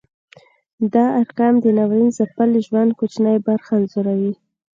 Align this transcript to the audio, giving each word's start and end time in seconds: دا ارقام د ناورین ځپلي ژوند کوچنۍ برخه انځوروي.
دا 0.93 1.05
ارقام 1.21 1.53
د 1.61 1.65
ناورین 1.77 2.09
ځپلي 2.17 2.61
ژوند 2.67 2.91
کوچنۍ 2.99 3.37
برخه 3.47 3.71
انځوروي. 3.79 4.33